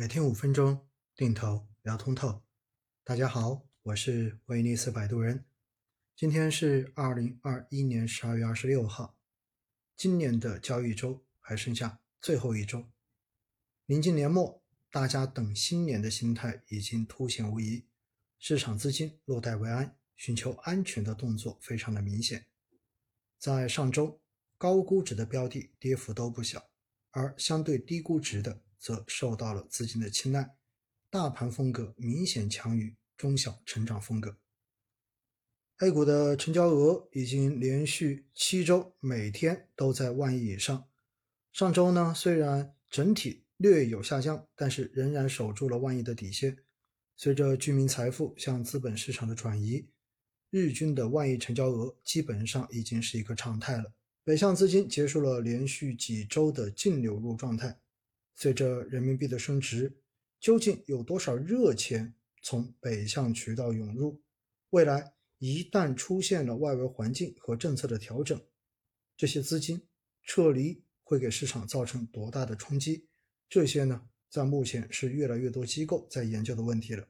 [0.00, 2.44] 每天五分钟，定投聊通透。
[3.02, 5.44] 大家好，我是威尼斯摆渡人。
[6.14, 9.18] 今天是二零二一年十二月二十六号，
[9.96, 12.84] 今年的交易周还剩下最后一周，
[13.86, 17.84] 临近年末，大家等新年的心态已经凸显无疑，
[18.38, 22.46] 市场资金落袋为安，寻求安全的动作非常的明显。
[23.36, 24.20] 在上周，
[24.56, 26.70] 高估值的标的跌幅都不小，
[27.10, 28.62] 而相对低估值的。
[28.78, 30.54] 则受到了资金的青睐，
[31.10, 34.36] 大盘风格明显强于中小成长风格。
[35.78, 40.88] A 股的成交额已经连续七周每天都在万亿以上。
[41.52, 46.58] 上周呢，虽然整体略有下降，但是仍然守住了万亿的底线。
[47.16, 49.88] 随着居民财富向资本市场的转移，
[50.50, 53.92] 日均的万亿成交额基本上已经是一个常态了。
[54.24, 57.78] 北向资金结束了连续几周的净流入状态。
[58.40, 59.92] 随着人民币的升值，
[60.38, 64.22] 究竟有多少热钱从北向渠道涌入？
[64.70, 68.40] 未来一旦出现了外围环境和政策的调整，
[69.16, 69.82] 这些资金
[70.22, 73.08] 撤离会给市场造成多大的冲击？
[73.48, 77.08] 这些呢，在目前是越来越多机构在研究的问题了。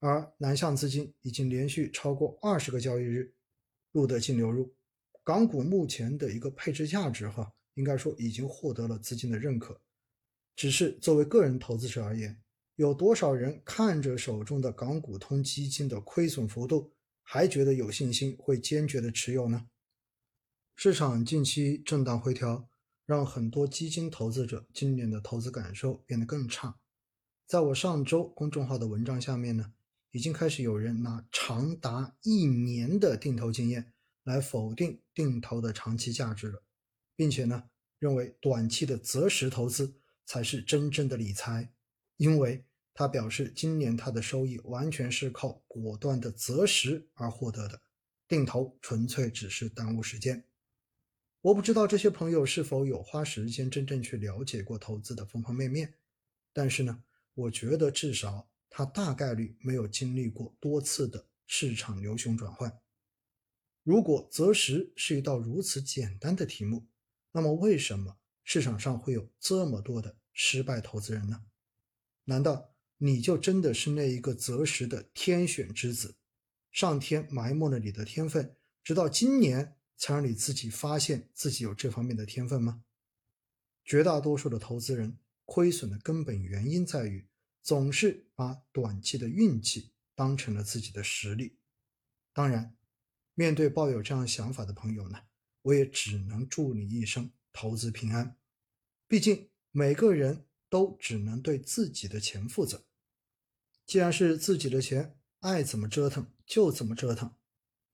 [0.00, 3.32] 而南向资金已经连续超过二十个交易日
[3.92, 4.74] 录得净流入，
[5.22, 9.80] 港股目前的一个配置价值，哈，应该说已经获得了资金的认可。
[10.56, 12.40] 只是作为个人投资者而言，
[12.76, 19.66] 有多少人看着手中的港股通基金的亏损幅度，还觉得有信心会坚决的持有呢？
[20.76, 22.68] 市场近期震荡回调，
[23.06, 26.78] 让很多基金投资者今年的投资感受变得更差。
[27.46, 29.72] 在我上周公众号的文章下面呢，
[30.12, 36.62] 已经开始有人拿长达一年的定投经验来否定定投的长期价值了，
[37.14, 37.64] 并且呢，
[37.98, 40.00] 认为短期的择时投资。
[40.26, 41.72] 才是真正的理财，
[42.16, 47.82] 因为他表示今年他的收益完全是靠果断的择时而获得的，
[48.26, 50.44] 定投纯粹只是耽误时间。
[51.40, 55.94] 我不知道这些朋友是否有花时间真正去了解过投资的方方面面，
[56.52, 57.04] 但是呢，
[57.34, 62.80] 我觉得至少他大概率没有经历过多次的市场牛熊转换。
[63.82, 66.86] 如果择时是一道如此简单的题目，
[67.32, 68.16] 那么为什么？
[68.46, 71.46] 市场上会有这么多的失败投资人呢？
[72.24, 76.16] 难道你就真的是那一个择时的天选之子？
[76.70, 82.84] 上天埋没了你的天分，直到今年才让你自己发现自己有这方面的天分吗？
[83.84, 87.28] 绝大多数的投资人亏损的根本原因在于，
[87.62, 91.58] 总是把短期的运气当成了自己的实力。
[92.32, 92.76] 当然，
[93.34, 95.20] 面对抱有这样想法的朋友呢，
[95.62, 97.30] 我也只能祝你一生。
[97.56, 98.36] 投资平安，
[99.06, 102.86] 毕竟每个人都只能对自己的钱负责。
[103.84, 107.34] 既然是自己的钱，爱怎么折腾就怎么折腾。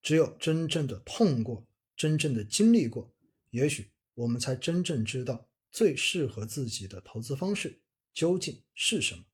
[0.02, 3.14] 只有真正的痛过，真正的经历过，
[3.48, 7.80] 也许我们才真正知道最适合自己的投资方式
[8.12, 9.24] 究竟是什么。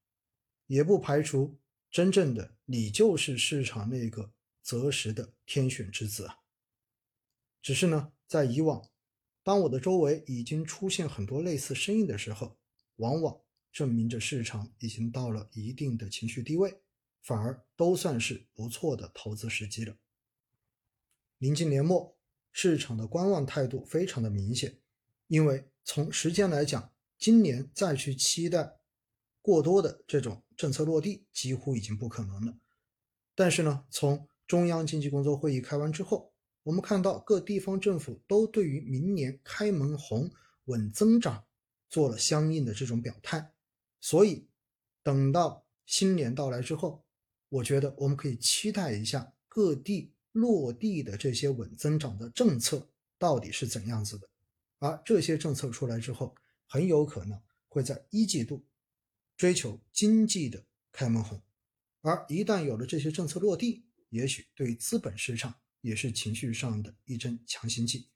[0.68, 1.58] 也不排除
[1.90, 4.32] 真正的你就是市场那个
[4.62, 6.38] 择时的天选之子啊。
[7.60, 8.88] 只是呢，在以往。
[9.46, 12.58] 当我的周围已经出现很多类似声音的时候，
[12.96, 13.40] 往往
[13.70, 16.82] 证明着市场已经到了一定的情绪低位，
[17.22, 19.96] 反而都算是不错的投资时机了。
[21.38, 22.18] 临近年末，
[22.50, 24.80] 市场的观望态度非常的明显，
[25.28, 28.80] 因为从时间来讲，今年再去期待
[29.40, 32.58] 过多的这种政策落地，几乎已经不可能了。
[33.36, 36.34] 但是呢，从中央经济工作会议开完之后，
[36.66, 40.28] 我们看到各地方政府都对于明年开门红、
[40.65, 41.44] 稳增长
[41.88, 43.53] 做了相应的这种表态，
[44.00, 44.49] 所以
[45.00, 47.05] 等到新年到来之后，
[47.49, 54.28] 我觉得我们可以期待一下各地落地的这些稳增长的政策到底是怎样子的。
[54.81, 56.34] 而这些政策出来之后，
[56.66, 58.66] 很有可能会在一季度
[59.37, 61.40] 追求经济的开门红，
[62.00, 65.55] 而一旦有了这些政策落地，也许对资本市场。
[65.87, 68.09] 也是情绪上的一针强心剂，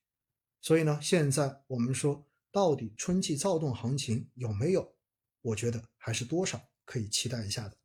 [0.61, 4.97] 所以呢，现在我们说到底春季躁动行情有没有？
[5.41, 7.80] 我觉得还是多少可以期待一下的。